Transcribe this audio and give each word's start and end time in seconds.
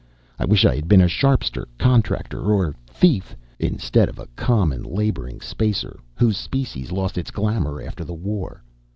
I 0.39 0.45
wish 0.45 0.65
I 0.65 0.73
had 0.75 0.87
been 0.87 0.99
a 1.01 1.07
sharpster, 1.07 1.67
contractor, 1.77 2.39
or 2.51 2.73
thief... 2.87 3.37
instead 3.59 4.09
of 4.09 4.17
a 4.17 4.25
common 4.35 4.81
laboring 4.81 5.41
spacer, 5.41 5.99
whose 6.15 6.37
species 6.39 6.91
lost 6.91 7.19
its 7.19 7.29
glamor 7.29 7.79
after 7.79 8.03
the 8.03 8.15
war. 8.15 8.63